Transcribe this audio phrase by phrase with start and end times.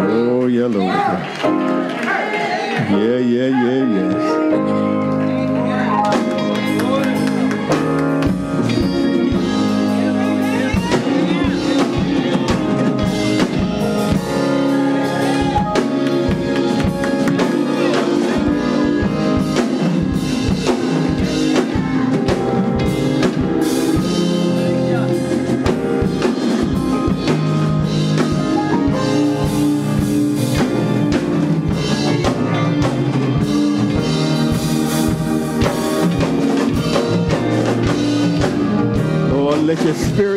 [0.00, 0.94] Oh, yeah, Lord.
[2.90, 4.87] Yeah, yeah, yeah, yes.
[39.98, 40.27] spirit.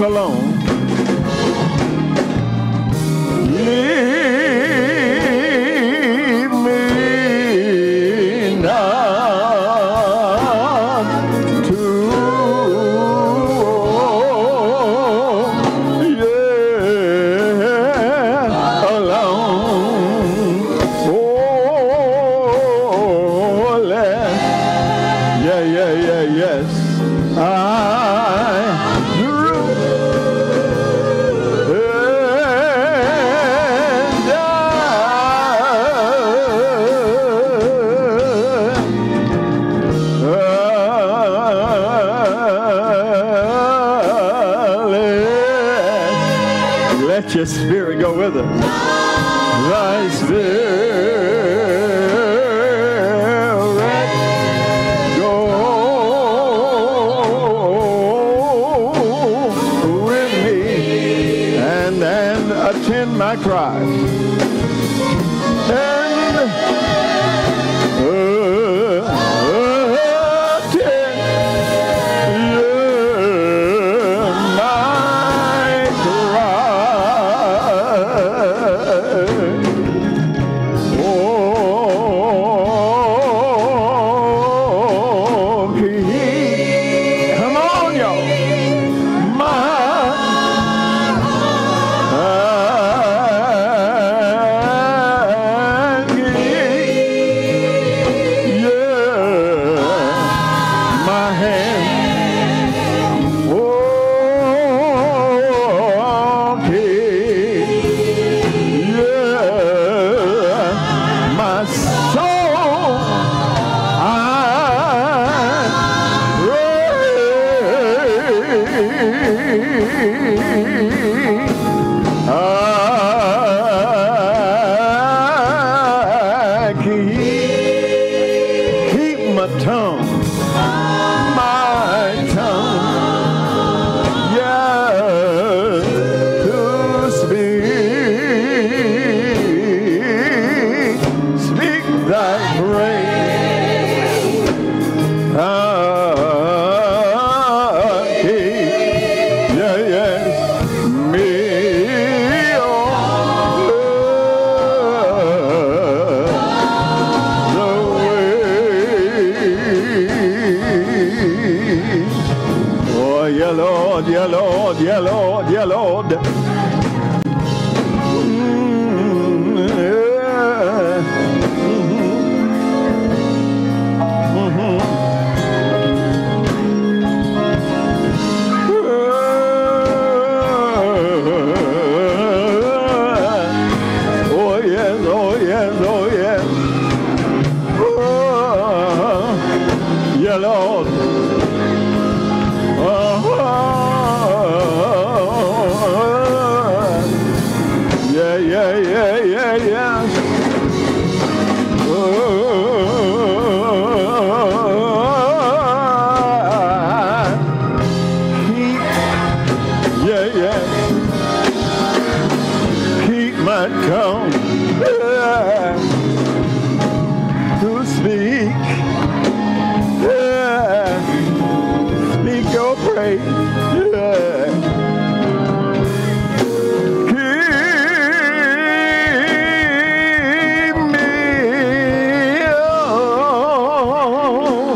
[0.00, 0.57] alone.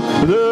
[0.02, 0.51] The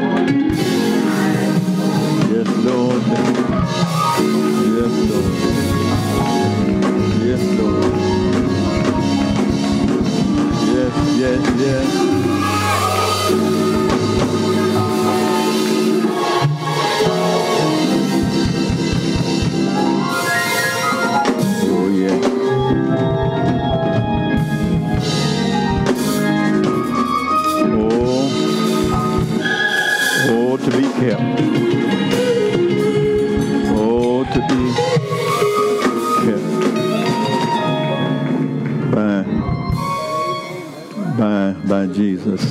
[42.01, 42.41] Jesus.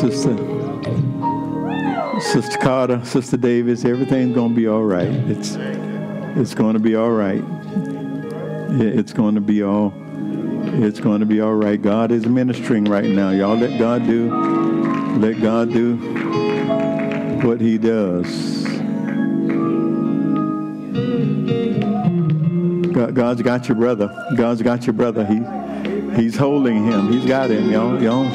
[0.00, 0.36] Sister,
[2.20, 5.06] Sister Carter, Sister Davis, everything's gonna be all right.
[5.06, 5.54] It's,
[6.36, 7.44] it's gonna be all right.
[8.80, 9.94] It's gonna be all,
[10.82, 11.80] It's going to be all right.
[11.80, 13.30] God is ministering right now.
[13.30, 14.34] Y'all let God do,
[15.20, 15.94] let God do
[17.46, 18.64] what he does.
[22.92, 24.08] God, God's got your brother.
[24.36, 25.24] God's got your brother.
[25.24, 25.38] He,
[26.18, 27.12] he's holding him.
[27.12, 28.02] He's got him, y'all.
[28.02, 28.28] Y'all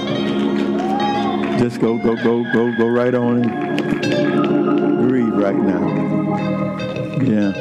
[1.59, 6.03] just go, go, go, go, go right on and breathe right now.
[7.21, 7.51] Yeah.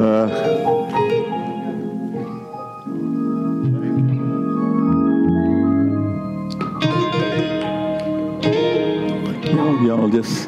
[0.00, 0.28] Uh,
[9.84, 10.47] y'all just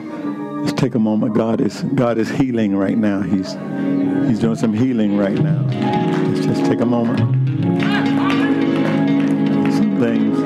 [0.80, 1.34] take a moment.
[1.34, 3.20] God is God is healing right now.
[3.20, 3.52] He's
[4.26, 5.62] He's doing some healing right now.
[6.28, 7.18] Let's just take a moment.
[9.74, 10.38] Some things,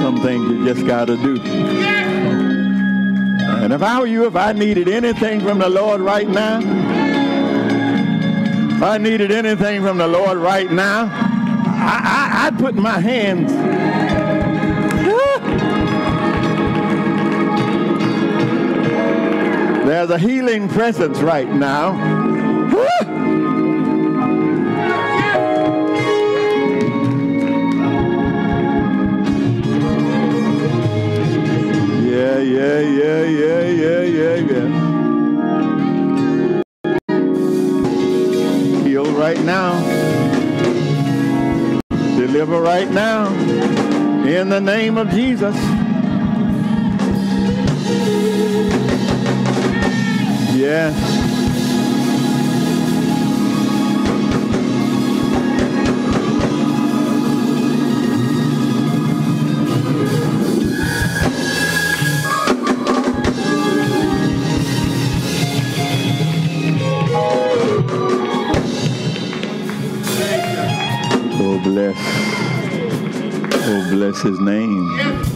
[0.00, 1.40] some things you just got to do.
[3.62, 6.58] And if I were you, if I needed anything from the Lord right now,
[8.74, 13.52] if I needed anything from the Lord right now, I, I, I'd put my hands
[19.84, 21.96] There's a healing presence right now.
[32.06, 34.66] Yeah, yeah, yeah, yeah, yeah, yeah, yeah.
[38.84, 39.80] Heal right now.
[42.16, 43.32] Deliver right now.
[44.24, 45.56] In the name of Jesus.
[50.82, 50.90] Yeah.
[71.44, 71.96] Oh, bless.
[73.68, 75.31] Oh, bless his name.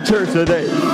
[0.00, 0.85] Church today?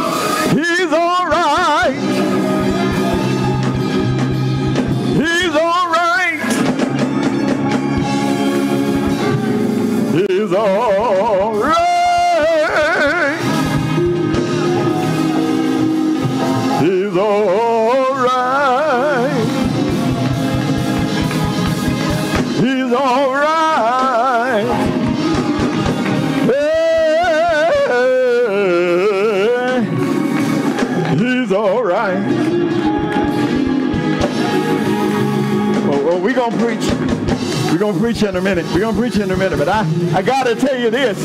[37.73, 38.67] We're gonna preach in a minute.
[38.75, 39.59] We're gonna preach in a minute.
[39.59, 41.19] But I, I gotta tell you this.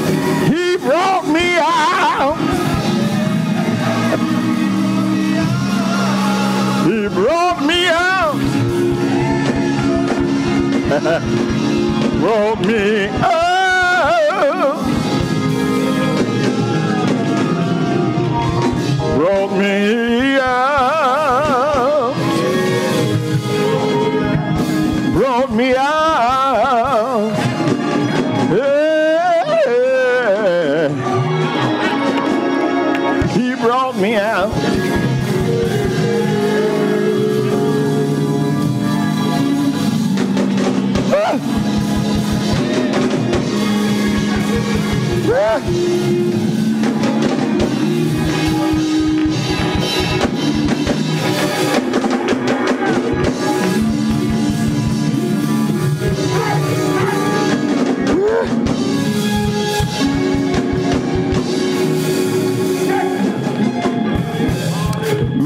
[0.48, 2.38] He brought me out.
[6.86, 8.38] He brought me out.
[12.22, 13.58] brought me out.
[19.18, 20.77] Brought me out.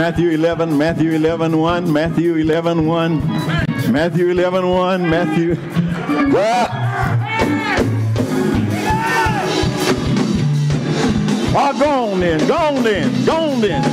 [0.01, 5.55] Matthew 11, Matthew 11, 1, Matthew 11, 1, Matthew 11, 1, Matthew.
[6.33, 6.67] Ah!
[11.53, 13.83] Ah, oh, go on then, go on then, go on then.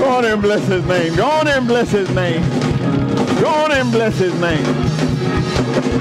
[0.00, 1.14] Go on and bless his name.
[1.14, 2.42] Go on and bless his name.
[3.40, 4.81] Go on and bless his name.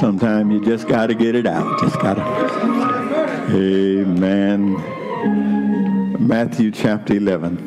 [0.00, 1.78] Sometimes, sometime you just got to get it out.
[1.78, 2.22] Just got to.
[3.54, 4.76] Amen.
[6.26, 7.66] Matthew chapter 11.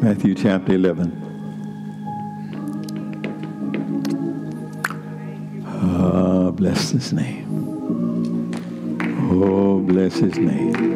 [0.00, 1.20] Matthew chapter 11.
[5.66, 8.52] Oh, bless his name.
[9.32, 10.93] Oh, bless his name.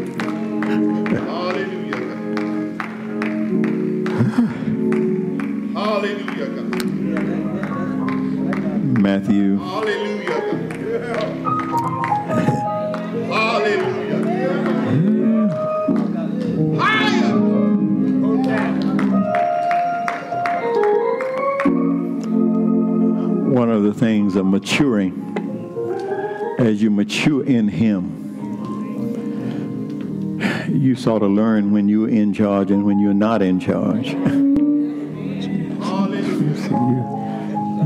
[31.09, 34.09] Sort of learn when you're in charge and when you're not in charge.
[34.09, 34.18] You,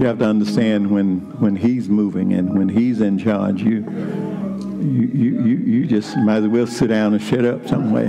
[0.00, 3.86] have to understand when when he's moving and when he's in charge you
[4.80, 8.08] you you, you, you just might as well sit down and shut up somewhere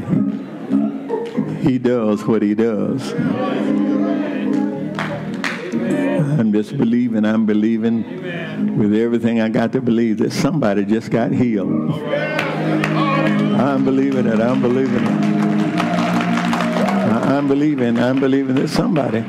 [1.59, 3.13] he, he does what he does.
[6.39, 8.03] I'm just believing, I'm believing.
[8.79, 11.91] With everything I got to believe that somebody just got healed.
[13.59, 15.33] I'm believing it, I'm believing it.
[17.33, 19.21] I'm believing, I'm believing that somebody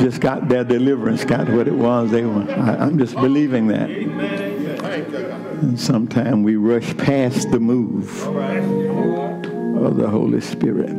[0.00, 2.22] just got their deliverance, got what it was they.
[2.22, 3.88] I, I'm just believing that.
[5.60, 10.90] And sometimes we rush past the move of the Holy Spirit.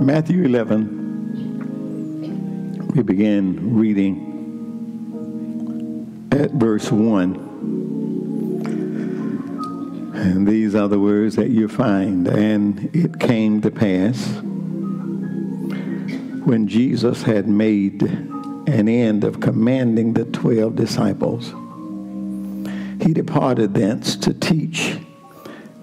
[0.00, 4.24] Matthew 11, we begin reading
[6.32, 7.47] at verse 1.
[10.18, 12.26] And these are the words that you find.
[12.26, 14.40] And it came to pass
[16.48, 21.52] when Jesus had made an end of commanding the twelve disciples,
[23.02, 24.96] he departed thence to teach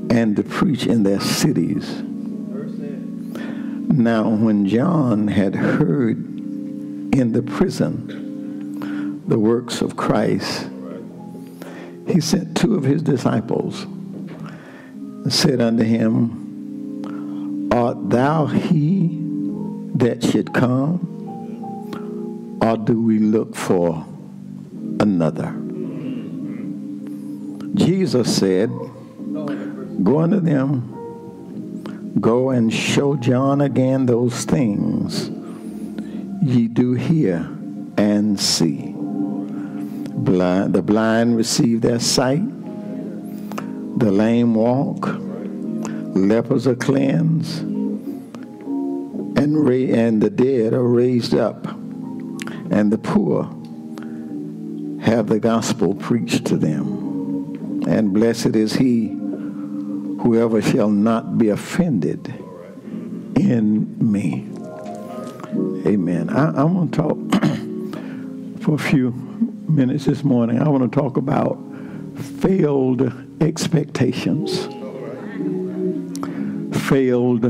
[0.10, 2.02] and to preach in their cities.
[3.92, 10.68] Now, when John had heard in the prison the works of Christ,
[12.08, 13.86] he sent two of his disciples
[15.30, 16.44] said unto him,
[17.72, 19.20] Art thou he
[19.96, 21.00] that should come,
[22.62, 24.06] or do we look for
[25.00, 25.54] another?
[27.76, 28.70] Jesus said,
[30.04, 35.30] Go unto them, go and show John again those things
[36.46, 37.38] ye do hear
[37.98, 38.94] and see.
[38.96, 42.44] Blind, the blind receive their sight,
[43.98, 45.08] the lame walk,
[46.16, 51.66] lepers are cleansed, and, and the dead are raised up,
[52.72, 53.44] and the poor
[55.02, 57.84] have the gospel preached to them.
[57.88, 62.28] And blessed is he whoever shall not be offended
[63.36, 64.48] in me.
[65.88, 66.30] Amen.
[66.30, 67.18] I, I'm going to talk
[68.64, 69.12] for a few
[69.70, 71.60] minutes this morning, I want to talk about
[72.16, 74.68] failed expectations.
[76.88, 77.46] Failed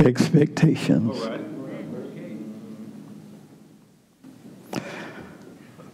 [0.00, 1.20] expectations.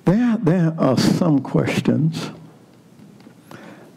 [0.05, 2.31] There, there are some questions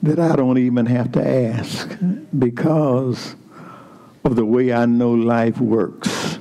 [0.03, 1.97] that I don't even have to ask
[2.37, 3.35] because
[4.23, 6.39] of the way I know life works.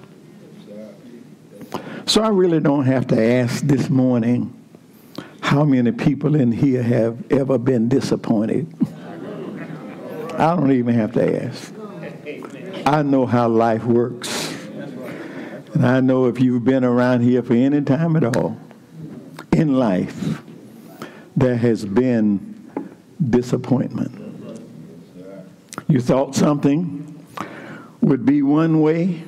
[2.06, 4.61] So I really don't have to ask this morning
[5.52, 8.66] how many people in here have ever been disappointed.
[10.32, 11.74] I don't even have to ask.
[12.86, 14.50] I know how life works.
[15.74, 18.56] And I know if you've been around here for any time at all
[19.52, 20.40] in life,
[21.36, 22.70] there has been
[23.22, 24.10] disappointment.
[25.86, 27.26] You thought something
[28.00, 29.22] would be one way,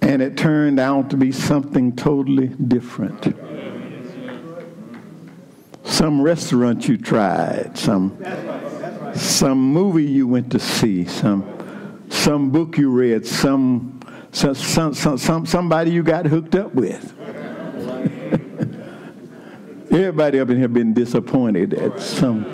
[0.00, 3.51] and it turned out to be something totally different.
[6.02, 8.18] Some restaurant you tried, some
[9.14, 11.44] some movie you went to see, some
[12.08, 14.00] some book you read, some
[14.32, 14.56] some,
[14.94, 17.16] some, some somebody you got hooked up with.
[19.92, 22.50] Everybody up in here been disappointed at some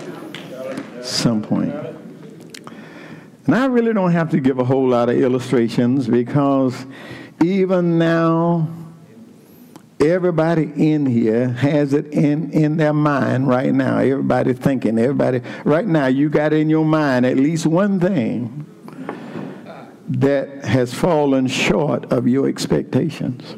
[1.00, 1.72] some point.
[3.46, 6.84] And I really don't have to give a whole lot of illustrations because
[7.42, 8.68] even now,
[10.00, 13.98] everybody in here has it in, in their mind right now.
[13.98, 18.66] Everybody thinking, everybody, right now, you got in your mind at least one thing
[20.08, 23.56] that has fallen short of your expectations.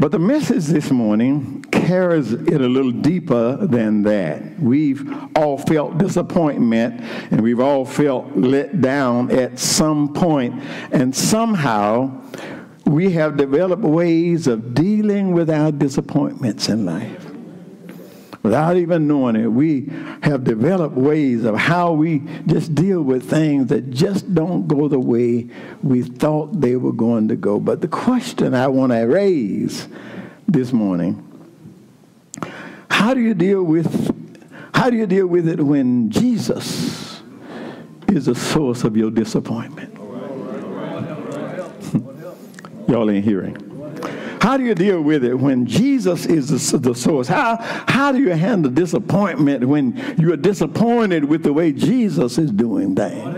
[0.00, 4.60] But the message this morning carries it a little deeper than that.
[4.60, 7.00] We've all felt disappointment
[7.32, 12.22] and we've all felt let down at some point, and somehow
[12.88, 17.28] we have developed ways of dealing with our disappointments in life
[18.42, 19.90] without even knowing it, we
[20.22, 24.98] have developed ways of how we just deal with things that just don't go the
[24.98, 25.46] way
[25.82, 27.60] we thought they were going to go.
[27.60, 29.86] But the question I want to raise
[30.46, 31.22] this morning,
[32.90, 34.14] how do you deal with
[34.72, 37.20] how do you deal with it when Jesus
[38.06, 39.97] is the source of your disappointment?
[42.88, 43.56] Y'all ain't hearing.
[44.40, 47.28] How do you deal with it when Jesus is the, the, source?
[47.28, 52.50] How, how do you handle disappointment when you are disappointed with the way Jesus is
[52.50, 53.36] doing things?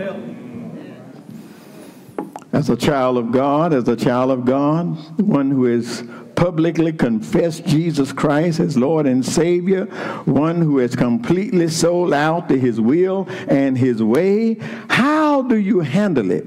[2.53, 6.03] As a child of God, as a child of God, one who has
[6.35, 9.85] publicly confessed Jesus Christ as Lord and Savior,
[10.25, 14.57] one who has completely sold out to his will and his way,
[14.89, 16.45] how do you handle it?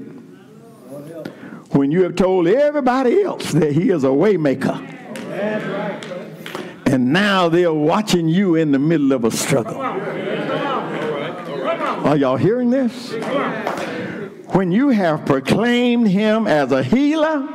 [1.75, 4.93] When you have told everybody else that he is a waymaker.
[6.85, 9.81] And now they're watching you in the middle of a struggle.
[12.05, 13.13] Are y'all hearing this?
[14.53, 17.49] When you have proclaimed him as a healer,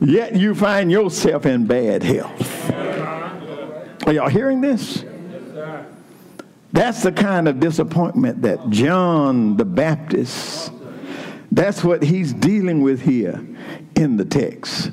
[0.00, 2.72] yet you find yourself in bad health.
[4.06, 5.04] Are y'all hearing this?
[6.72, 10.72] That's the kind of disappointment that John the Baptist
[11.58, 13.44] that's what he's dealing with here
[13.96, 14.92] in the text.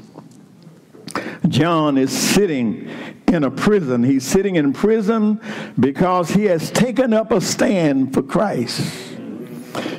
[1.48, 2.90] John is sitting
[3.28, 4.04] in a prison.
[4.04, 5.40] He's sitting in prison
[5.80, 8.82] because he has taken up a stand for Christ.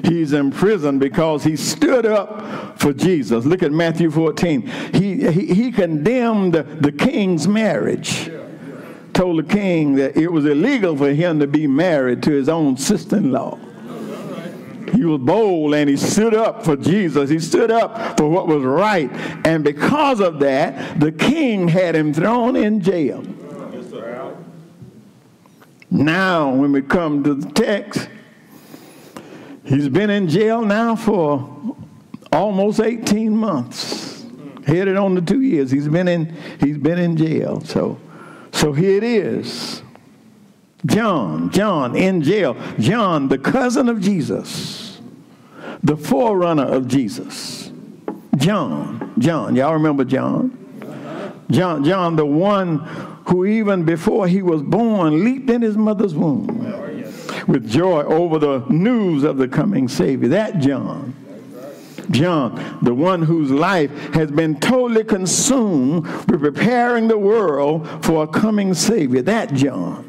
[0.02, 3.44] He's in prison because he stood up for Jesus.
[3.44, 4.66] Look at Matthew 14.
[4.92, 8.28] He, he, he condemned the king's marriage,
[9.12, 12.76] told the king that it was illegal for him to be married to his own
[12.76, 13.56] sister in law.
[14.92, 17.30] He was bold and he stood up for Jesus.
[17.30, 19.10] He stood up for what was right.
[19.44, 23.24] And because of that, the king had him thrown in jail.
[25.90, 28.08] Now, when we come to the text,
[29.64, 31.76] he's been in jail now for
[32.32, 34.26] almost 18 months.
[34.66, 35.70] Headed on to two years.
[35.70, 37.60] He's been in, he's been in jail.
[37.60, 37.98] So,
[38.52, 39.82] so here it is.
[40.86, 42.56] John, John in jail.
[42.78, 45.00] John, the cousin of Jesus,
[45.82, 47.70] the forerunner of Jesus.
[48.36, 50.62] John, John, y'all remember John?
[51.50, 52.78] John, John, the one
[53.28, 56.46] who even before he was born leaped in his mother's womb
[57.46, 60.28] with joy over the news of the coming Savior.
[60.28, 61.14] That John.
[62.10, 68.28] John, the one whose life has been totally consumed with preparing the world for a
[68.28, 69.22] coming Savior.
[69.22, 70.08] That John.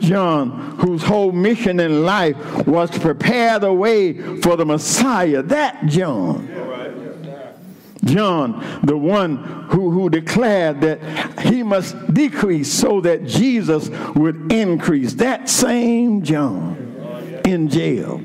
[0.00, 5.42] John, whose whole mission in life was to prepare the way for the Messiah.
[5.42, 6.48] That John.
[8.04, 9.36] John, the one
[9.70, 15.14] who, who declared that he must decrease so that Jesus would increase.
[15.14, 18.20] That same John in jail.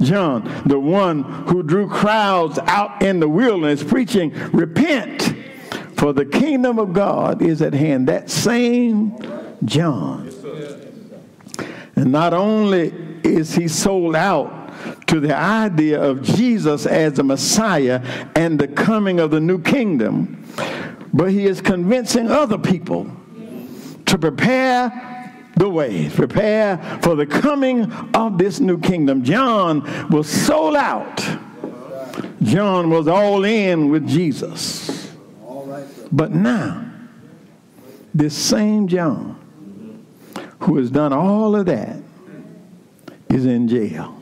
[0.00, 5.34] John, the one who drew crowds out in the wilderness preaching, Repent,
[5.96, 8.08] for the kingdom of God is at hand.
[8.08, 9.16] That same
[9.64, 10.30] John.
[11.98, 14.72] And not only is he sold out
[15.08, 18.00] to the idea of Jesus as the Messiah
[18.36, 20.44] and the coming of the new kingdom,
[21.12, 23.10] but he is convincing other people
[24.06, 29.24] to prepare the way, prepare for the coming of this new kingdom.
[29.24, 31.26] John was sold out.
[32.44, 35.12] John was all in with Jesus.
[36.12, 36.92] But now,
[38.14, 39.37] this same John,
[40.60, 41.96] who has done all of that,
[43.28, 44.18] is in jail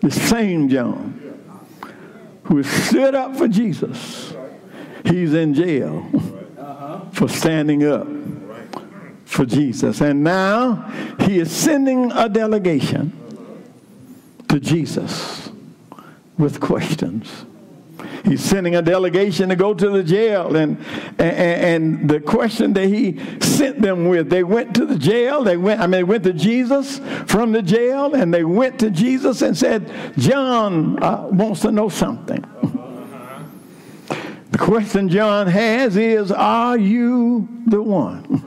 [0.00, 1.22] the same John
[2.44, 4.34] who stood up for Jesus,
[5.04, 6.06] he's in jail
[7.12, 8.06] for standing up
[9.24, 10.00] for Jesus.
[10.00, 10.82] And now
[11.20, 13.12] he is sending a delegation
[14.48, 15.50] to Jesus
[16.38, 17.44] with questions.
[18.26, 20.56] He's sending a delegation to go to the jail.
[20.56, 20.78] And,
[21.18, 25.44] and, and the question that he sent them with, they went to the jail.
[25.44, 28.90] They went, I mean, they went to Jesus from the jail and they went to
[28.90, 32.40] Jesus and said, John uh, wants to know something.
[34.50, 38.42] the question John has is, are you the one?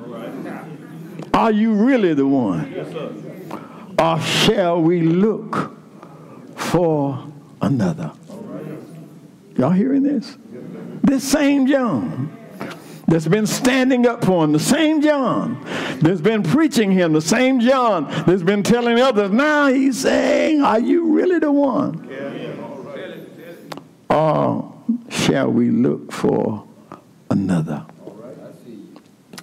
[1.34, 2.74] Are you really the one?
[3.98, 5.74] Or shall we look
[6.58, 8.12] for another?
[9.60, 10.38] Y'all hearing this?
[11.04, 12.34] This same John
[13.10, 15.62] that's been standing up for him, the same John
[16.00, 20.80] that's been preaching him, the same John that's been telling others, now he's saying, Are
[20.80, 22.08] you really the one?
[24.10, 26.65] Or shall we look for
[27.30, 27.86] another?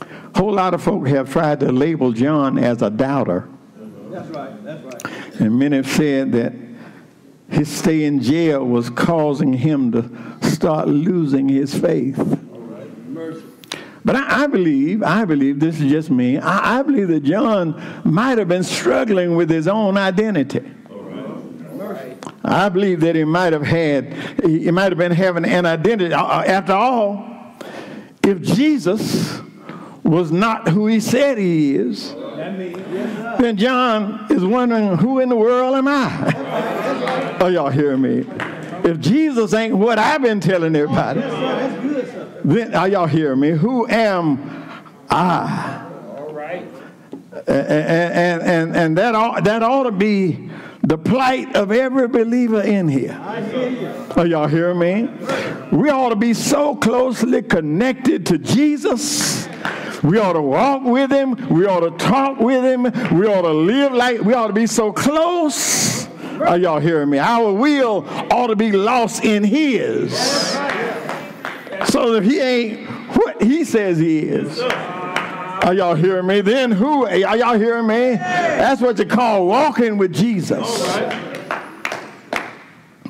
[0.00, 3.46] A whole lot of folk have tried to label John as a doubter.
[4.11, 5.40] That's right, that's right.
[5.40, 6.55] And many have said that
[7.48, 12.16] his stay in jail was causing him to start losing his faith.
[14.04, 18.00] But I, I, believe, I believe, this is just me, I, I, believe that John
[18.04, 20.62] might have been struggling with his own identity.
[22.44, 24.12] I believe that he might have had,
[24.44, 26.14] he might have been having an identity.
[26.14, 27.56] Uh, uh, after all,
[28.22, 29.40] if Jesus
[30.06, 35.74] was not who he said he is, then John is wondering, who in the world
[35.74, 37.36] am I?
[37.40, 38.24] oh, y'all hear me?
[38.84, 41.20] If Jesus ain't what I've been telling everybody,
[42.44, 43.50] then are y'all hear me?
[43.50, 44.68] Who am
[45.10, 45.82] I?
[47.48, 50.50] And, and, and, that, ought, that ought to be
[50.82, 53.18] the plight of every believer in here.
[54.16, 55.08] Are y'all hear me?
[55.72, 59.48] We ought to be so closely connected to Jesus
[60.02, 61.35] we ought to walk with him.
[61.48, 62.82] We ought to talk with him.
[63.18, 66.06] We ought to live like we ought to be so close.
[66.40, 67.18] Are y'all hearing me?
[67.18, 70.12] Our will ought to be lost in his.
[71.87, 74.61] So if he ain't what he says he is.
[74.61, 76.42] Are y'all hearing me?
[76.42, 77.06] Then who?
[77.06, 78.12] Are y'all hearing me?
[78.16, 80.98] That's what you call walking with Jesus.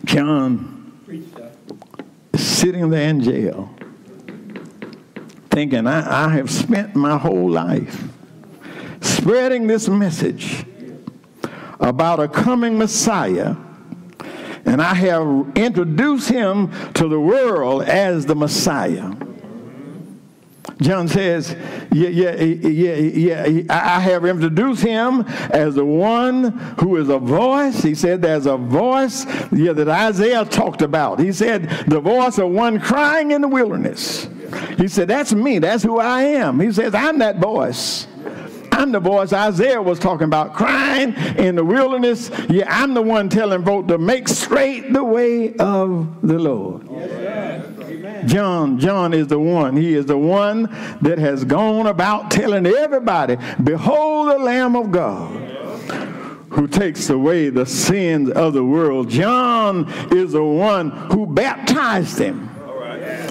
[0.04, 0.72] John
[2.34, 3.75] sitting there in jail
[5.56, 8.08] thinking, I, I have spent my whole life
[9.00, 10.66] spreading this message
[11.80, 13.56] about a coming Messiah,
[14.66, 19.14] and I have introduced him to the world as the Messiah.
[20.82, 21.56] John says,
[21.90, 27.82] yeah, yeah, yeah, yeah, I have introduced him as the one who is a voice.
[27.82, 31.18] He said there's a voice yeah, that Isaiah talked about.
[31.18, 34.28] He said the voice of one crying in the wilderness.
[34.76, 35.58] He said, That's me.
[35.58, 36.60] That's who I am.
[36.60, 38.06] He says, I'm that voice.
[38.72, 42.30] I'm the voice Isaiah was talking about, crying in the wilderness.
[42.50, 46.86] Yeah, I'm the one telling folk to make straight the way of the Lord.
[46.90, 49.76] Yes, John, John is the one.
[49.76, 50.64] He is the one
[51.00, 55.42] that has gone about telling everybody, Behold the Lamb of God
[56.50, 59.10] who takes away the sins of the world.
[59.10, 62.55] John is the one who baptized them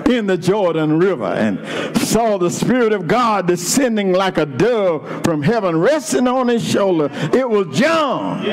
[0.08, 5.42] in the Jordan River and saw the Spirit of God descending like a dove from
[5.42, 7.10] heaven, resting on his shoulder.
[7.34, 8.44] It was John.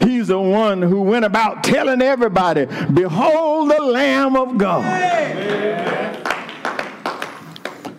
[0.00, 4.84] He's the one who went about telling everybody, Behold the Lamb of God.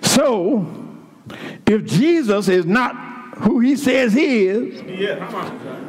[0.02, 0.66] So,
[1.66, 2.96] if Jesus is not
[3.40, 4.82] who he says he is,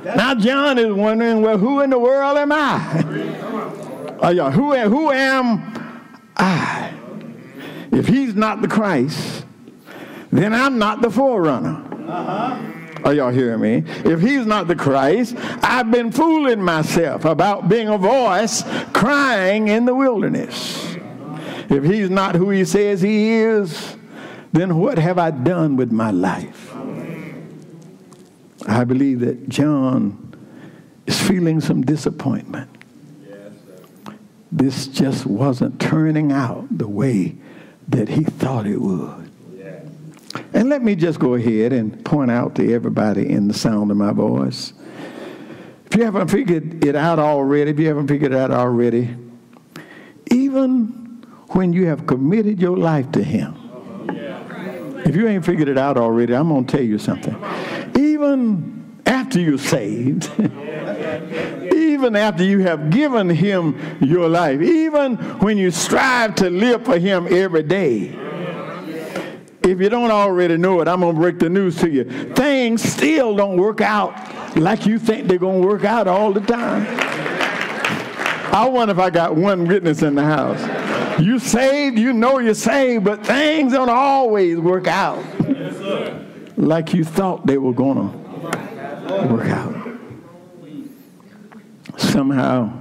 [0.04, 4.18] now John is wondering, well, who in the world am I?
[4.20, 5.77] Are y'all, who, who am
[6.38, 6.92] I?
[7.90, 9.44] If he's not the Christ,
[10.30, 11.84] then I'm not the forerunner.
[12.08, 13.04] Uh-huh.
[13.04, 13.84] Are y'all hearing me?
[14.04, 19.84] If he's not the Christ, I've been fooling myself about being a voice crying in
[19.84, 20.96] the wilderness.
[21.70, 23.96] If he's not who he says he is,
[24.52, 26.74] then what have I done with my life?
[28.66, 30.34] I believe that John
[31.06, 32.77] is feeling some disappointment.
[34.50, 37.36] This just wasn't turning out the way
[37.88, 39.30] that he thought it would.
[40.52, 43.96] And let me just go ahead and point out to everybody in the sound of
[43.96, 44.72] my voice.
[45.86, 49.14] If you haven't figured it out already, if you haven't figured it out already,
[50.30, 53.54] even when you have committed your life to Him,
[55.04, 57.34] if you ain't figured it out already, I'm going to tell you something.
[57.96, 60.30] Even after you're saved,
[61.98, 66.96] even after you have given Him your life, even when you strive to live for
[66.96, 68.16] Him every day,
[69.64, 72.04] if you don't already know it, I'm going to break the news to you.
[72.04, 74.14] Things still don't work out
[74.56, 76.86] like you think they're going to work out all the time.
[78.54, 81.20] I wonder if I got one witness in the house.
[81.20, 85.18] You saved, you know you're saved, but things don't always work out
[86.56, 88.16] like you thought they were going to
[89.26, 89.77] work out.
[91.98, 92.80] Somehow,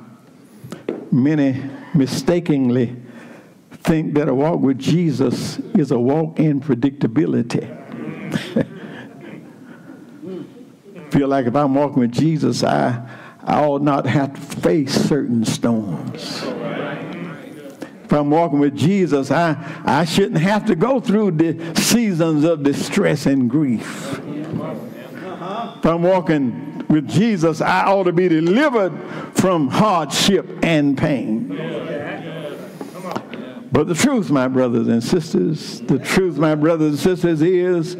[1.11, 1.61] many
[1.93, 2.95] mistakenly
[3.71, 7.73] think that a walk with Jesus is a walk in predictability.
[11.11, 13.07] Feel like if I'm walking with Jesus, I,
[13.43, 16.43] I ought not have to face certain storms.
[18.03, 22.63] If I'm walking with Jesus, I, I shouldn't have to go through the seasons of
[22.63, 24.19] distress and grief.
[24.19, 28.93] If I'm walking with Jesus, I ought to be delivered
[29.33, 31.47] from hardship and pain.
[33.71, 37.97] But the truth, my brothers and sisters, the truth, my brothers and sisters, is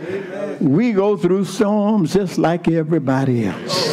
[0.61, 3.86] we go through storms just like everybody else.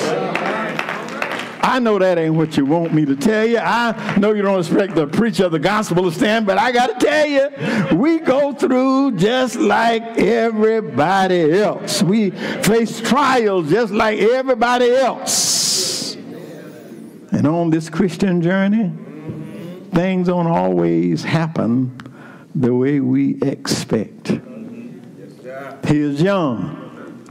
[1.65, 3.57] I know that ain't what you want me to tell you.
[3.57, 7.01] I know you don't expect the preacher of the gospel to stand, but I got
[7.01, 12.03] to tell you, we go through just like everybody else.
[12.03, 16.17] We face trials just like everybody else.
[17.33, 18.93] And on this Christian journey,
[19.95, 21.99] things don't always happen
[22.55, 24.29] the way we expect.
[25.89, 27.25] He is young,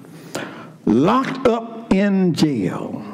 [0.85, 3.12] locked up in jail.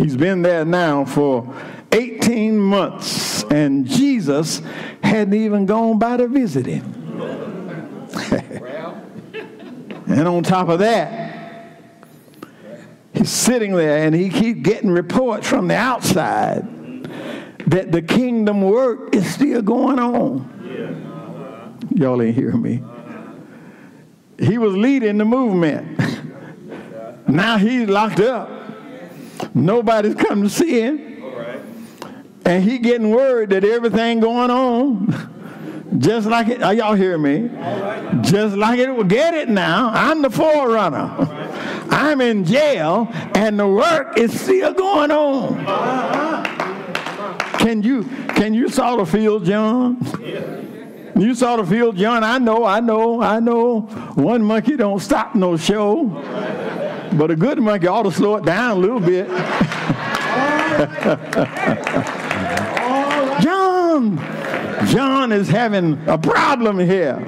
[0.00, 1.54] He's been there now for
[1.92, 4.62] 18 months, and Jesus
[5.02, 6.84] hadn't even gone by to visit him.
[10.06, 11.76] and on top of that,
[13.12, 16.64] he's sitting there and he keeps getting reports from the outside
[17.66, 20.48] that the kingdom work is still going on.
[21.94, 22.82] Y'all ain't hear me.
[24.38, 25.98] He was leading the movement.
[27.28, 28.59] now he's locked up.
[29.54, 31.06] Nobody's come to see him.
[32.44, 37.48] And he getting word that everything going on, just like it, are y'all hear me?
[38.22, 39.90] Just like it will get it now.
[39.92, 41.14] I'm the forerunner.
[41.90, 45.64] I'm in jail and the work is still going on.
[47.58, 49.98] Can you can you saw the field, John?
[51.14, 52.24] You saw the field, John.
[52.24, 53.80] I know, I know, I know.
[54.14, 56.06] One monkey don't stop no show,
[57.12, 59.28] but a good monkey ought to slow it down a little bit.
[63.42, 64.16] John,
[64.86, 67.18] John is having a problem here.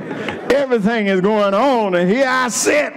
[0.53, 2.93] Everything is going on, and here I sit.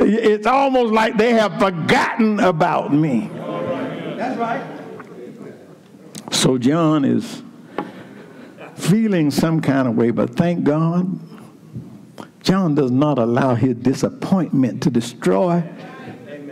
[0.00, 3.30] It's almost like they have forgotten about me.
[4.16, 4.78] That's right.
[6.30, 7.42] So John is
[8.76, 11.18] feeling some kind of way, but thank God,
[12.42, 15.62] John does not allow his disappointment to destroy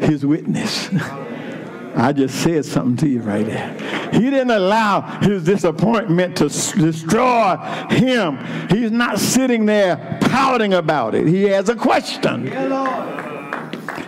[0.00, 0.88] his witness.
[1.98, 4.10] I just said something to you right there.
[4.12, 7.56] He didn't allow his disappointment to destroy
[7.90, 8.38] him.
[8.68, 11.26] He's not sitting there pouting about it.
[11.26, 12.46] He has a question.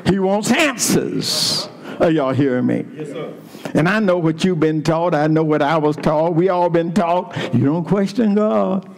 [0.06, 1.68] He wants answers.
[2.00, 2.84] Are y'all hearing me?
[2.94, 3.34] Yes, sir.
[3.74, 5.14] And I know what you've been taught.
[5.14, 6.34] I know what I was taught.
[6.34, 7.36] We all been taught.
[7.54, 8.88] You don't question God.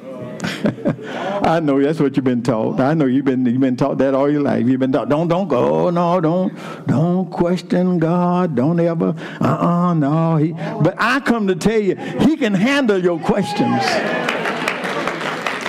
[1.43, 2.80] I know that's what you've been taught.
[2.80, 4.66] I know you've been you've been taught that all your life.
[4.66, 8.55] You've been taught don't don't go no don't don't question God.
[8.55, 10.36] Don't ever uh uh no.
[10.36, 13.82] He, but I come to tell you, He can handle your questions.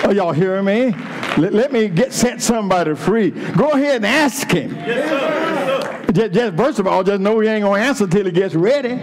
[0.04, 0.94] Are y'all hearing me?
[1.38, 3.30] Let, let me get set somebody free.
[3.30, 4.74] Go ahead and ask Him.
[4.74, 5.92] Yes, sir.
[6.12, 8.98] Just, just, first of all, just know he ain't to answer till he gets ready.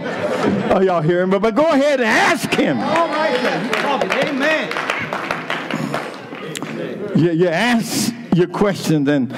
[0.70, 1.30] Oh, y'all hear him?
[1.30, 2.78] But, but go ahead and ask him.
[2.78, 3.34] All right.
[4.24, 4.39] Amen.
[7.20, 9.30] You, you ask your questions and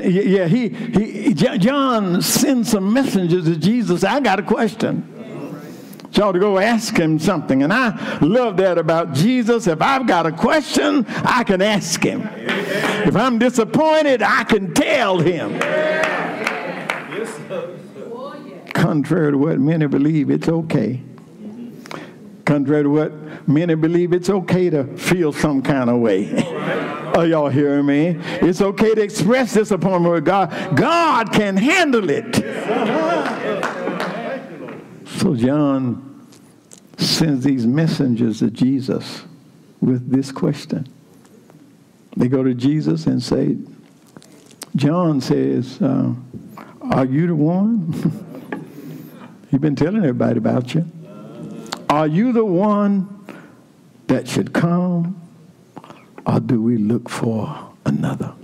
[0.00, 4.04] yeah, he, he, John sends some messengers to Jesus.
[4.04, 5.12] I got a question.
[6.12, 7.64] Y'all to go ask him something.
[7.64, 9.66] And I love that about Jesus.
[9.66, 12.22] If I've got a question, I can ask him.
[12.22, 15.58] If I'm disappointed, I can tell him.
[18.72, 21.02] Contrary to what many believe, it's okay.
[22.46, 26.32] Contrary to what many believe, it's okay to feel some kind of way.
[27.16, 28.16] Are y'all hearing me?
[28.40, 30.76] It's okay to express disappointment with God.
[30.76, 32.36] God can handle it.
[35.18, 36.28] So John
[36.96, 39.24] sends these messengers to Jesus
[39.80, 40.86] with this question.
[42.16, 43.56] They go to Jesus and say,
[44.76, 46.14] John says, uh,
[46.92, 47.92] Are you the one?
[49.50, 50.84] He's been telling everybody about you.
[51.88, 53.24] Are you the one
[54.08, 55.20] that should come,
[56.26, 58.34] or do we look for another?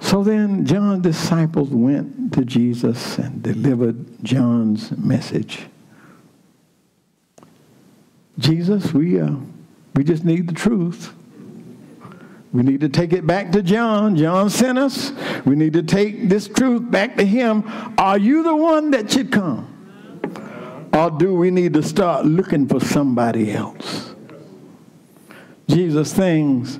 [0.00, 5.66] So then John's disciples went to Jesus and delivered John's message.
[8.38, 9.34] Jesus, we, uh,
[9.94, 11.12] we just need the truth.
[12.52, 14.16] We need to take it back to John.
[14.16, 15.12] John sent us.
[15.44, 17.64] We need to take this truth back to him.
[17.98, 19.77] Are you the one that should come?
[20.92, 24.14] Or do we need to start looking for somebody else?
[25.68, 26.78] Jesus, things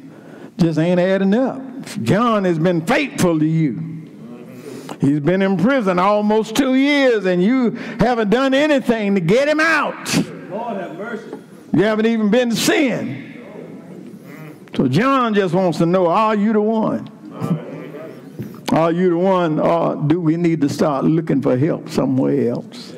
[0.57, 1.63] just ain't adding up.
[2.03, 3.97] John has been faithful to you.
[5.01, 9.61] He's been in prison almost two years, and you haven't done anything to get him
[9.61, 10.17] out.
[10.51, 11.37] Lord have mercy.
[11.73, 13.25] You haven't even been to sin.
[14.77, 17.09] So John just wants to know, are you the one?
[18.73, 22.95] Are you the one, or do we need to start looking for help somewhere else?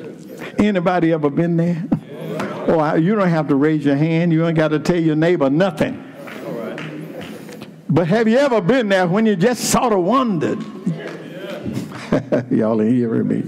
[0.61, 1.83] Anybody ever been there?
[2.67, 4.31] Oh, you don't have to raise your hand.
[4.31, 6.07] You ain't got to tell your neighbor nothing.
[7.89, 10.63] But have you ever been there when you just sort of wondered?
[10.85, 12.43] Yeah.
[12.51, 13.43] Y'all ain't hearing me.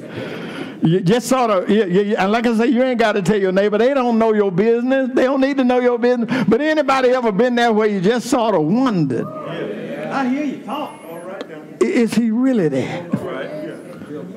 [0.81, 3.37] You just sort of, you, you, and like I say, you ain't got to tell
[3.37, 3.77] your neighbor.
[3.77, 5.11] They don't know your business.
[5.13, 6.45] They don't need to know your business.
[6.47, 9.25] But anybody ever been there where you just sort of wondered?
[9.27, 10.99] I hear you talk.
[11.79, 13.09] Is he really there?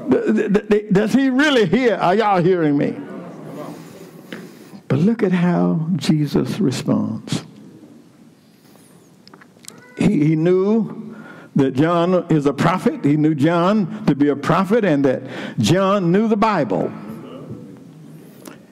[0.09, 1.96] Does he really hear?
[1.96, 2.96] Are y'all hearing me?
[4.88, 7.44] But look at how Jesus responds.
[9.98, 11.16] He, he knew
[11.57, 13.04] that John is a prophet.
[13.04, 15.22] He knew John to be a prophet and that
[15.59, 16.92] John knew the Bible.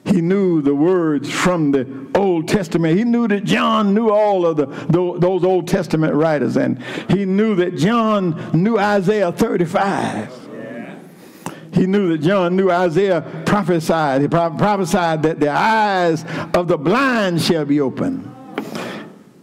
[0.05, 2.97] He knew the words from the Old Testament.
[2.97, 7.55] He knew that John knew all of the, those Old Testament writers, and he knew
[7.55, 10.44] that John knew Isaiah 35.
[11.75, 14.21] He knew that John knew Isaiah prophesied.
[14.21, 18.31] He prophesied that the eyes of the blind shall be opened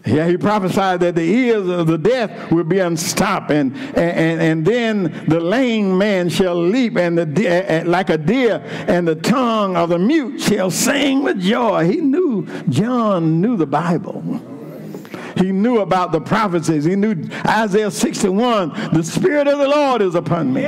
[0.04, 4.66] yeah, he prophesied that the ears of the deaf will be unstopped, and, and, and
[4.66, 9.90] then the lame man shall leap and the like a deer, and the tongue of
[9.90, 11.88] the mute shall sing with joy.
[11.88, 14.51] He knew, John knew the Bible.
[15.36, 16.84] He knew about the prophecies.
[16.84, 20.62] He knew Isaiah 61, the Spirit of the Lord is upon me.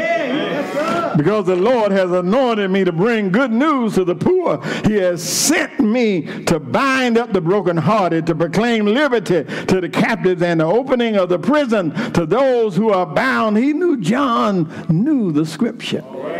[1.16, 4.62] because the Lord has anointed me to bring good news to the poor.
[4.86, 10.42] He has sent me to bind up the brokenhearted, to proclaim liberty to the captives
[10.42, 13.56] and the opening of the prison to those who are bound.
[13.56, 16.02] He knew John knew the scripture.
[16.04, 16.34] Oh,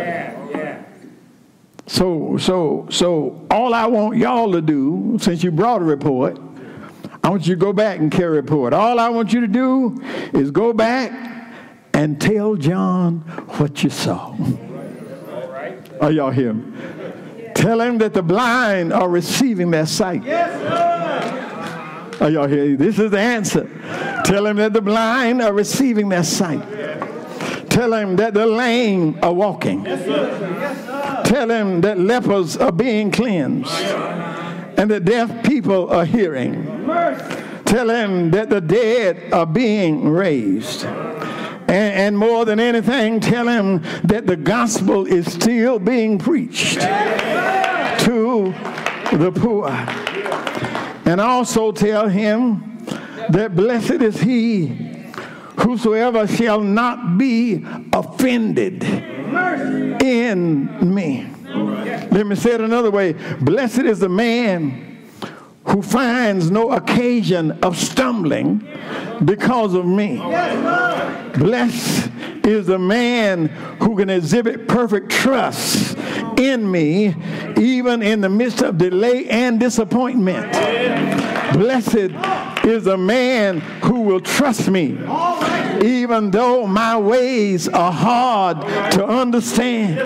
[1.87, 6.39] so, so, so all I want y'all to do, since you brought a report,
[7.25, 8.71] I want you to go back and carry a report.
[8.71, 9.99] All I want you to do
[10.31, 11.11] is go back
[11.91, 13.21] and tell John
[13.57, 14.37] what you saw.
[15.99, 16.55] Are y'all here?
[17.55, 20.21] Tell him that the blind are receiving their sight.
[22.21, 22.77] Are y'all here?
[22.77, 23.71] This is the answer.
[24.23, 26.61] Tell him that the blind are receiving their sight.
[27.71, 29.83] Tell him that the lame are walking.
[29.83, 33.73] Tell him that lepers are being cleansed
[34.77, 36.85] and the deaf people are hearing.
[37.65, 40.85] Tell him that the dead are being raised.
[40.85, 48.53] And, and, more than anything, tell him that the gospel is still being preached to
[49.11, 49.69] the poor.
[51.05, 52.85] And also tell him
[53.29, 54.67] that blessed is he
[55.59, 58.83] whosoever shall not be offended
[60.03, 61.34] in me.
[62.11, 63.13] Let me say it another way.
[63.41, 64.95] Blessed is the man
[65.65, 68.65] who finds no occasion of stumbling
[69.23, 70.17] because of me.
[71.37, 72.11] Blessed
[72.45, 73.47] is the man
[73.81, 75.97] who can exhibit perfect trust
[76.37, 77.15] in me,
[77.57, 80.51] even in the midst of delay and disappointment.
[81.53, 82.11] Blessed
[82.65, 84.97] is a man who will trust me,
[85.83, 89.97] even though my ways are hard to understand.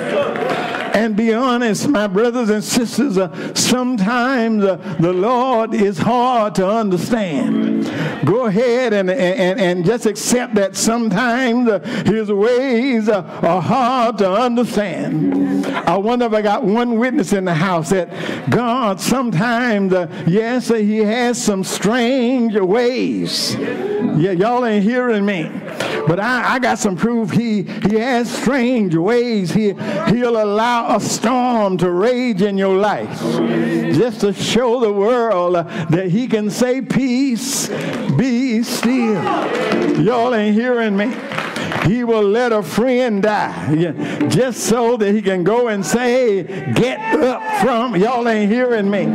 [0.94, 6.68] And be honest, my brothers and sisters, uh, sometimes uh, the Lord is hard to
[6.68, 7.86] understand.
[8.26, 14.18] Go ahead and, and, and just accept that sometimes uh, his ways uh, are hard
[14.20, 15.66] to understand.
[15.66, 20.70] I wonder if I got one witness in the house that God sometimes, uh, yes,
[20.70, 23.56] he has some strange ways.
[23.56, 25.50] Yeah, y'all ain't hearing me.
[26.08, 29.52] But I, I got some proof he, he has strange ways.
[29.52, 29.74] He,
[30.08, 33.20] he'll allow a storm to rage in your life
[33.94, 37.68] just to show the world that he can say, Peace,
[38.18, 39.24] be still.
[40.02, 41.14] Y'all ain't hearing me.
[41.86, 47.00] He will let a friend die just so that he can go and say, Get
[47.20, 47.96] up from.
[47.96, 49.06] Y'all ain't hearing me.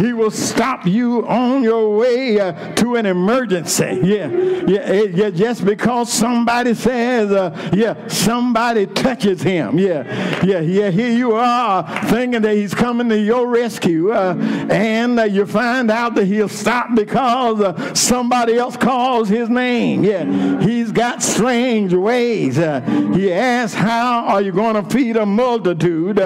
[0.00, 4.00] He will stop you on your way uh, to an emergency.
[4.02, 5.30] Yeah, yeah, eh, yeah.
[5.30, 9.78] Just because somebody says, uh, yeah, somebody touches him.
[9.78, 10.90] Yeah, yeah, yeah.
[10.90, 14.36] Here you are thinking that he's coming to your rescue, uh,
[14.70, 20.04] and uh, you find out that he'll stop because uh, somebody else calls his name.
[20.04, 22.58] Yeah, he's got strange ways.
[22.58, 22.80] Uh,
[23.14, 26.18] he asks, "How are you going to feed a multitude?"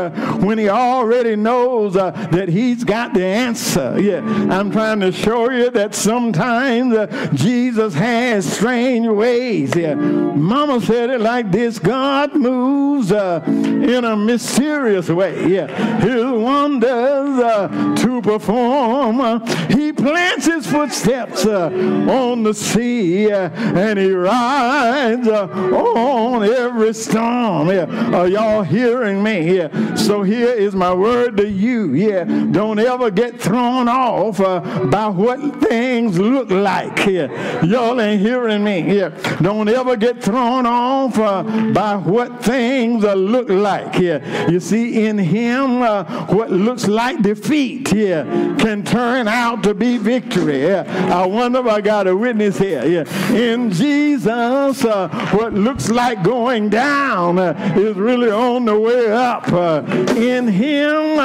[0.42, 4.00] when he already knows that he's got the answer answer.
[4.00, 9.74] Yeah, I'm trying to show you that sometimes uh, Jesus has strange ways.
[9.74, 15.48] Yeah, Mama said it like this: God moves uh, in a mysterious way.
[15.48, 15.66] Yeah,
[16.00, 19.46] His wonders uh, to perform.
[19.70, 21.66] he plants His footsteps uh,
[22.08, 27.68] on the sea, uh, and He rides uh, on every storm.
[27.68, 29.56] Yeah, are y'all hearing me?
[29.56, 29.94] Yeah.
[29.94, 31.94] So here is my word to you.
[31.94, 37.28] Yeah, don't ever get thrown off uh, by what things look like here.
[37.62, 39.10] Y'all ain't hearing me here.
[39.42, 41.42] Don't ever get thrown off uh,
[41.74, 44.22] by what things uh, look like here.
[44.48, 48.24] You see, in Him, uh, what looks like defeat here
[48.58, 50.62] can turn out to be victory.
[50.62, 50.84] Yeah.
[51.12, 52.86] I wonder if I got a witness here.
[52.86, 53.32] Yeah.
[53.34, 59.46] In Jesus, uh, what looks like going down uh, is really on the way up.
[60.16, 61.16] in Him,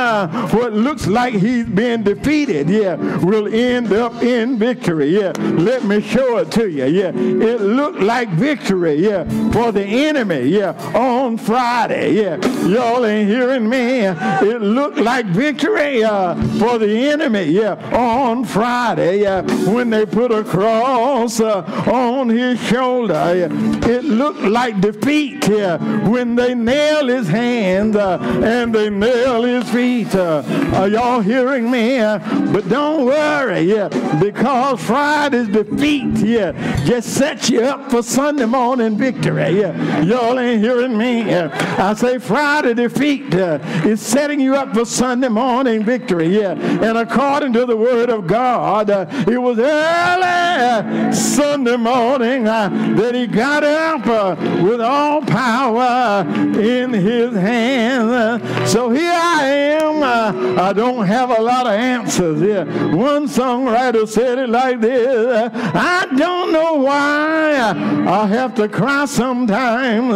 [0.52, 5.10] what looks like He's been defeated yeah, will end up in victory.
[5.10, 6.86] Yeah, let me show it to you.
[6.86, 8.96] Yeah, it looked like victory.
[8.96, 10.48] Yeah, for the enemy.
[10.48, 12.14] Yeah, on Friday.
[12.14, 14.06] Yeah, y'all ain't hearing me.
[14.06, 17.44] It looked like victory uh, for the enemy.
[17.44, 19.22] Yeah, on Friday.
[19.22, 23.14] Yeah, when they put a cross uh, on his shoulder.
[23.14, 25.48] Yeah, it looked like defeat.
[25.48, 25.78] Yeah,
[26.08, 30.16] when they nail his hands uh, and they nail his feet.
[30.16, 30.44] Uh,
[30.74, 31.97] are y'all hearing me?
[32.00, 33.90] But don't worry, yeah,
[34.20, 36.52] because Friday's defeat, yeah,
[36.86, 39.60] just set you up for Sunday morning victory.
[39.60, 41.26] Yeah, y'all ain't hearing me.
[41.26, 41.50] Yeah.
[41.78, 46.28] I say Friday defeat uh, is setting you up for Sunday morning victory.
[46.28, 52.70] Yeah, and according to the Word of God, uh, it was early Sunday morning uh,
[52.96, 56.28] that he got up uh, with all power
[56.60, 58.72] in his hands.
[58.72, 60.04] so here I am.
[60.04, 62.64] Uh, I don't have a lot of answers yeah.
[62.94, 67.60] One songwriter said it like this I don't know why
[68.08, 70.14] I have to cry sometimes.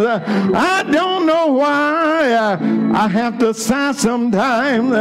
[0.55, 2.57] I don't know why
[2.93, 4.91] I have to sigh sometimes.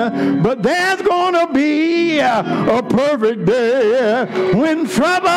[0.42, 5.30] But there's going to be a perfect day when trouble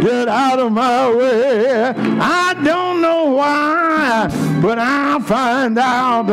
[0.00, 1.92] get out of my way.
[2.20, 4.28] I don't know why,
[4.62, 6.30] but I'll find out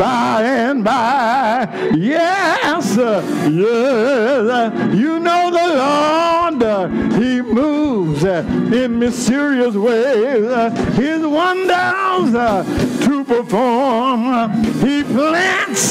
[0.00, 1.68] by and by.
[1.94, 3.22] Yes, uh,
[3.52, 4.94] yes.
[4.94, 10.44] You know the Lord, He moves in mysterious ways.
[10.96, 12.32] His wonders
[13.04, 14.50] to perform.
[14.80, 15.90] He plants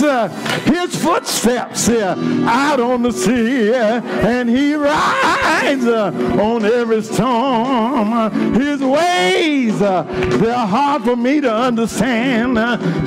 [0.65, 8.31] His footsteps out on the sea, and He rides on every storm.
[8.53, 12.57] His ways, they're hard for me to understand.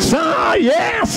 [0.01, 1.17] So, yes,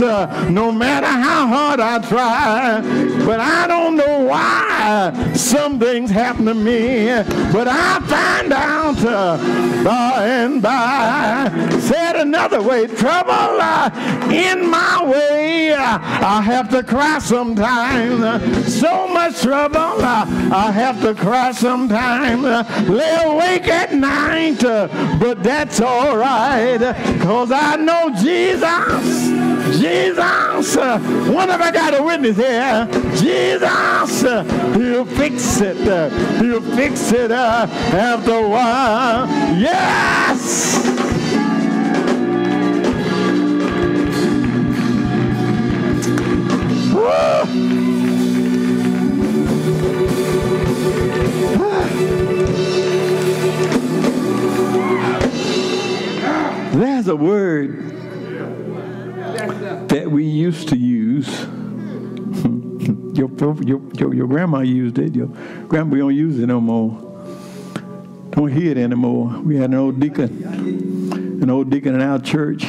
[0.50, 2.82] no matter how hard I try.
[3.26, 7.08] But I don't know why some things happen to me,
[7.52, 11.52] but I find out uh, by and by.
[11.80, 13.90] Said another way, trouble uh,
[14.32, 15.74] in my way.
[15.74, 18.74] Uh, I have to cry sometimes.
[18.74, 22.44] So much trouble, uh, I have to cry sometimes.
[22.90, 24.88] Lay awake at night, uh,
[25.20, 26.80] but that's all right,
[27.22, 29.55] cause I know Jesus.
[29.72, 30.76] Jesus,
[31.28, 32.88] one of I got a witness here.
[33.16, 34.22] Jesus,
[34.76, 35.88] he'll fix it.
[35.88, 36.09] Uh,
[36.39, 39.28] he'll fix it uh, after a while.
[39.57, 40.86] Yes.
[56.76, 57.95] There's a word
[59.96, 61.28] that we used to use.
[63.18, 63.30] your,
[63.64, 65.16] your, your, your grandma used it.
[65.16, 65.28] Your
[65.70, 67.02] grandma, we don't use it no more.
[68.32, 69.39] Don't hear it anymore.
[69.39, 70.43] We had an old deacon,
[71.41, 72.66] an old deacon in our church.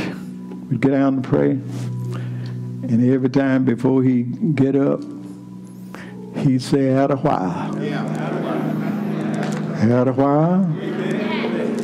[0.70, 1.51] We'd get down to pray.
[1.51, 5.01] And every time before he get up,
[6.37, 7.74] he'd say, had a while.
[9.74, 10.64] Had a while.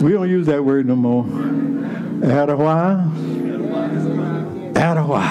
[0.01, 1.25] We don't use that word no more.
[2.25, 3.32] Had a while.
[4.83, 5.23] Had a while.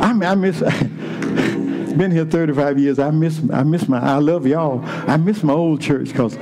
[0.00, 0.60] I, I miss.
[1.98, 2.98] Been here 35 years.
[2.98, 3.42] I miss.
[3.52, 4.00] I miss my.
[4.00, 4.80] I love y'all.
[4.82, 6.32] I miss my old church because,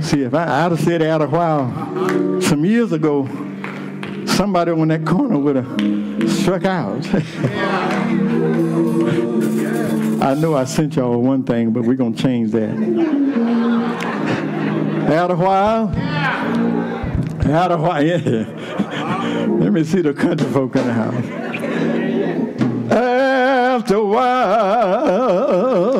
[0.00, 3.26] see, if I, I'd have said out a while some years ago,
[4.28, 7.06] somebody on that corner would have struck out.
[10.22, 12.70] I know I sent y'all one thing, but we're gonna change that.
[15.12, 15.94] Out a while.
[17.46, 18.02] Out a while.
[18.58, 18.67] Yeah.
[19.58, 21.24] Let me see the country folk in the house.
[22.92, 25.97] After a while,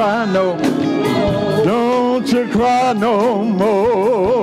[0.00, 0.56] cry no
[1.62, 4.39] don't you cry no more.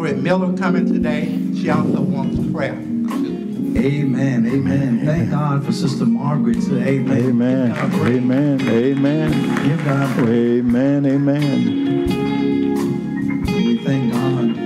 [0.00, 1.26] Margaret Miller coming today.
[1.54, 2.72] She also wants prayer.
[2.72, 4.46] Amen.
[4.46, 5.04] Amen.
[5.04, 7.00] Thank God for Sister Margaret today.
[7.00, 7.26] Amen.
[7.26, 7.72] Amen.
[8.06, 8.60] Amen.
[8.62, 9.30] Amen.
[9.68, 10.60] Give God praise.
[10.60, 11.04] Amen.
[11.04, 12.06] Amen.
[13.44, 14.56] We thank God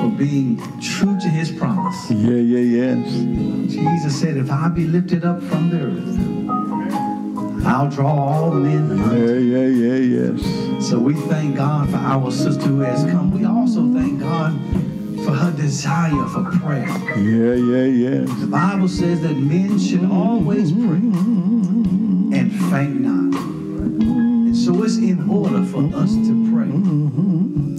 [0.00, 2.08] for being true to his promise.
[2.08, 3.10] Yeah, yeah, yes.
[3.68, 8.96] Jesus said, if I be lifted up from the earth, I'll draw all men.
[8.96, 10.71] Yeah, yeah, yeah, yes.
[10.92, 13.30] So we thank God for our sister who has come.
[13.30, 14.52] We also thank God
[15.24, 16.86] for her desire for prayer.
[17.16, 18.24] Yeah, yeah, yeah.
[18.40, 21.00] The Bible says that men should always pray
[22.38, 23.40] and faint not.
[23.40, 26.68] And so it's in order for us to pray.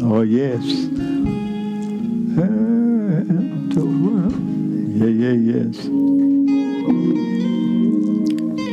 [0.03, 0.65] Oh, yes.
[4.97, 5.83] Yeah, yeah, yes.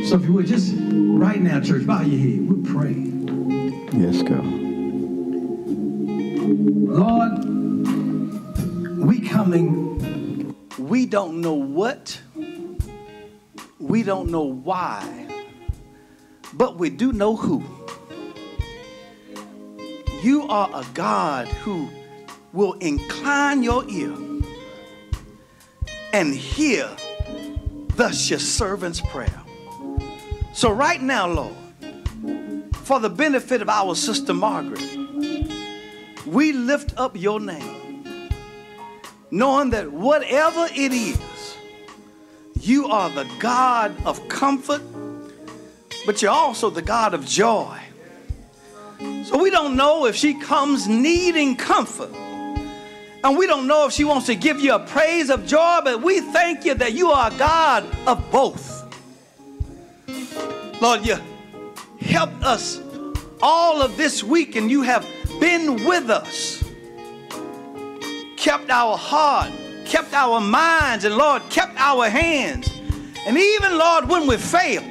[0.09, 2.49] So if you would just right now, church, bow your head.
[2.49, 3.20] We're praying.
[3.93, 4.45] Yes, God.
[6.87, 7.45] Lord,
[8.97, 12.17] we coming, we don't know what,
[13.79, 15.27] we don't know why,
[16.53, 17.61] but we do know who.
[20.21, 21.89] You are a God who
[22.53, 24.15] will incline your ear
[26.13, 26.89] and hear
[27.95, 29.41] thus your servant's prayer.
[30.53, 31.55] So, right now, Lord,
[32.91, 34.83] for the benefit of our sister Margaret,
[36.25, 38.29] we lift up your name,
[39.31, 41.55] knowing that whatever it is,
[42.59, 44.81] you are the God of comfort,
[46.05, 47.79] but you're also the God of joy.
[49.23, 52.13] So we don't know if she comes needing comfort.
[53.23, 56.01] And we don't know if she wants to give you a praise of joy, but
[56.01, 58.83] we thank you that you are God of both.
[60.81, 61.15] Lord, you
[62.01, 62.81] helped us
[63.41, 65.07] all of this week and you have
[65.39, 66.63] been with us,
[68.37, 69.51] kept our heart,
[69.85, 72.71] kept our minds, and Lord, kept our hands.
[73.25, 74.85] And even, Lord, when we failed,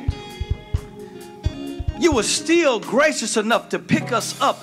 [1.98, 4.58] you were still gracious enough to pick us up,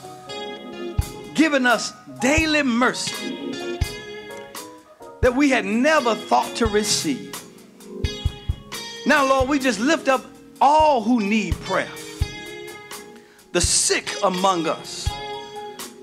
[1.36, 3.80] giving us daily mercy
[5.22, 7.34] that we had never thought to receive.
[9.06, 10.26] Now, Lord, we just lift up
[10.60, 11.90] all who need prayer
[13.52, 15.10] the sick among us,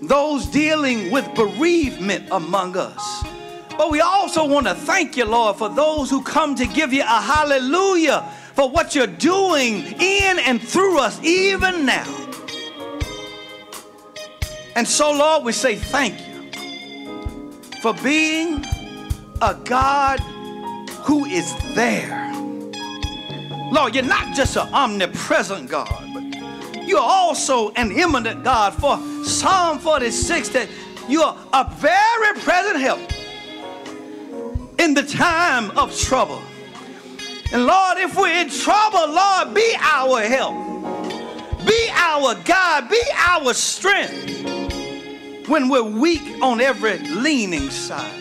[0.03, 3.25] those dealing with bereavement among us.
[3.77, 7.03] But we also want to thank you, Lord, for those who come to give you
[7.03, 8.23] a hallelujah
[8.55, 12.07] for what you're doing in and through us, even now.
[14.77, 16.51] And so, Lord, we say thank you
[17.81, 18.65] for being
[19.43, 20.21] a God
[21.03, 22.33] who is there.
[23.73, 26.04] Lord, you're not just an omnipresent God,
[26.87, 28.75] you're also an immanent God.
[28.75, 30.69] For Psalm 46, that
[31.09, 33.01] you're a very present help
[34.79, 36.43] in the time of trouble.
[37.53, 40.55] And Lord, if we're in trouble, Lord, be our help.
[41.67, 42.89] Be our God.
[42.89, 48.21] Be our strength when we're weak on every leaning side.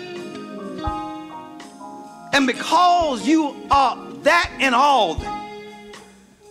[2.34, 5.22] And because you are that and all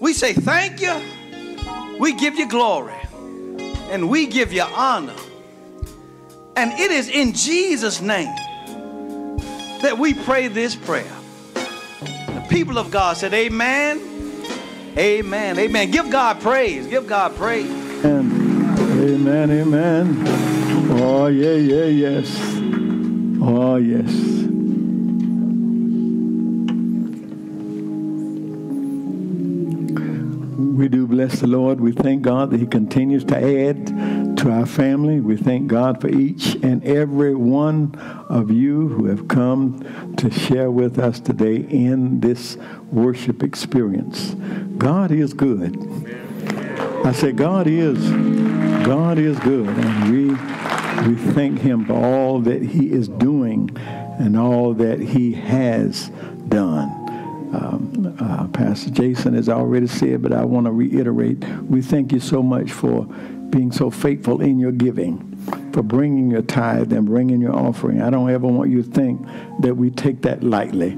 [0.02, 1.00] we say thank you,
[1.98, 2.98] we give you glory,
[3.90, 5.16] and we give you honor.
[6.56, 8.34] And it is in Jesus' name
[9.82, 11.16] that we pray this prayer.
[11.54, 14.00] The people of God said, Amen,
[14.96, 15.90] Amen, Amen.
[15.90, 17.70] Give God praise, give God praise.
[18.04, 19.50] Amen, amen.
[19.50, 21.00] Amen.
[21.00, 22.38] Oh, yeah, yeah, yes.
[23.40, 24.41] Oh, yes.
[31.12, 31.78] Bless the Lord.
[31.78, 35.20] We thank God that He continues to add to our family.
[35.20, 37.94] We thank God for each and every one
[38.30, 42.56] of you who have come to share with us today in this
[42.90, 44.30] worship experience.
[44.78, 45.76] God is good.
[47.04, 47.98] I say God is
[48.86, 50.28] God is good and we
[51.10, 56.08] we thank him for all that he is doing and all that he has
[56.48, 57.01] done.
[57.52, 62.20] Um, uh, Pastor Jason has already said, but I want to reiterate, we thank you
[62.20, 63.04] so much for
[63.50, 65.36] being so faithful in your giving,
[65.72, 68.00] for bringing your tithe and bringing your offering.
[68.00, 69.26] I don't ever want you to think
[69.60, 70.92] that we take that lightly.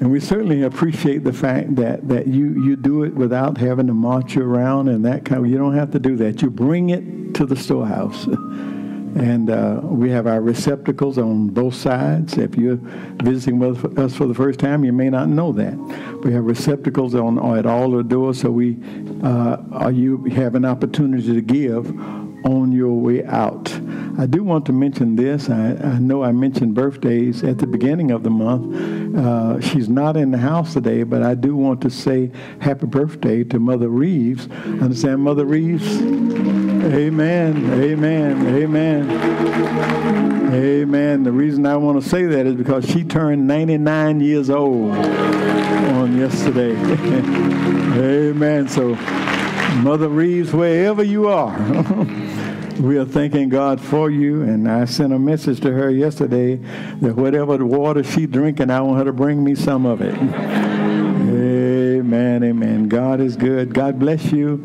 [0.00, 3.94] And we certainly appreciate the fact that, that you, you do it without having to
[3.94, 6.40] march around and that kind of, you don't have to do that.
[6.40, 8.28] You bring it to the storehouse.
[9.18, 12.38] And uh, we have our receptacles on both sides.
[12.38, 12.78] If you're
[13.22, 15.76] visiting with us for the first time, you may not know that.
[16.22, 18.76] We have receptacles on at all the doors, so we
[19.24, 21.86] uh, you have an opportunity to give
[22.44, 23.72] on your way out.
[24.18, 25.48] I do want to mention this.
[25.48, 29.16] I, I know I mentioned birthdays at the beginning of the month.
[29.16, 33.44] Uh, she's not in the house today, but I do want to say happy birthday
[33.44, 34.48] to Mother Reeves.
[34.50, 36.00] Understand, Mother Reeves?
[36.00, 37.70] Amen.
[37.80, 38.56] Amen.
[38.56, 39.10] Amen.
[40.52, 41.22] Amen.
[41.22, 46.16] The reason I want to say that is because she turned 99 years old on
[46.16, 46.74] yesterday.
[48.30, 48.66] Amen.
[48.68, 48.94] So,
[49.76, 51.56] Mother Reeves, wherever you are,
[52.78, 56.56] We are thanking God for you, and I sent a message to her yesterday
[57.00, 60.14] that whatever water she's drinking, I want her to bring me some of it.
[61.26, 62.88] amen, amen.
[62.88, 63.74] God is good.
[63.74, 64.58] God bless you.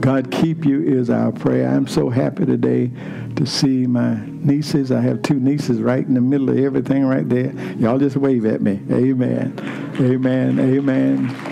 [0.00, 1.68] God keep you is our prayer.
[1.68, 2.90] I'm so happy today
[3.36, 4.90] to see my nieces.
[4.90, 7.52] I have two nieces right in the middle of everything right there.
[7.76, 8.80] Y'all just wave at me.
[8.90, 9.54] Amen.
[10.00, 10.58] Amen.
[10.58, 11.49] Amen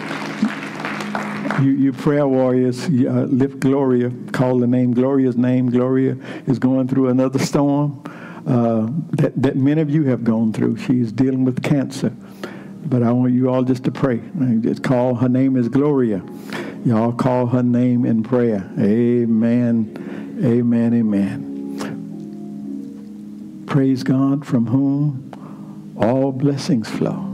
[1.60, 5.70] you, you prayer warriors, uh, lift Gloria, call the name, Gloria's name.
[5.70, 8.02] Gloria is going through another storm
[8.46, 10.76] uh, that, that many of you have gone through.
[10.78, 12.12] She's dealing with cancer.
[12.84, 14.22] But I want you all just to pray.
[14.60, 16.22] Just call, her name is Gloria.
[16.84, 18.70] Y'all call her name in prayer.
[18.78, 21.48] Amen, amen, amen.
[23.66, 27.26] Praise God from whom all blessings flow.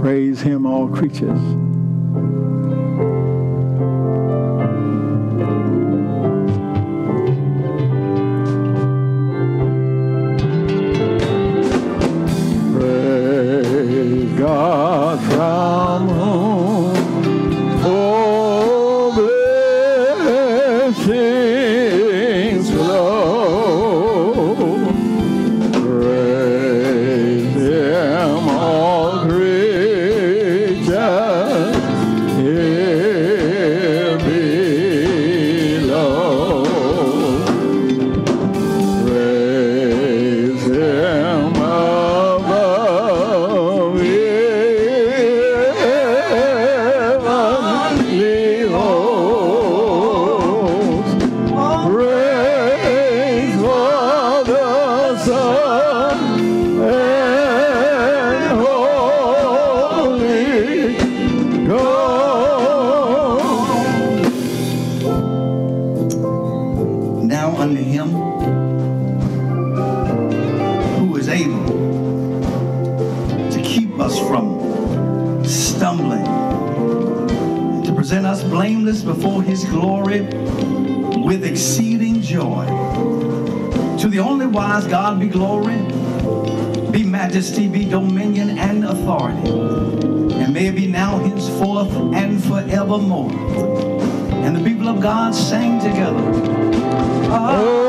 [0.00, 1.38] Praise him, all creatures.
[78.28, 82.66] us blameless before his glory with exceeding joy.
[84.00, 85.78] To the only wise God be glory,
[86.90, 89.48] be majesty, be dominion and authority.
[89.48, 93.32] And may it be now, henceforth, and forevermore.
[94.44, 96.20] And the people of God sang together.
[97.32, 97.88] Oh.